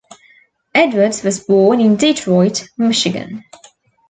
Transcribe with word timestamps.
Edwards 0.73 1.21
was 1.21 1.41
born 1.41 1.79
in 1.79 1.95
Detroit, 1.95 2.67
Michigan. 2.75 3.43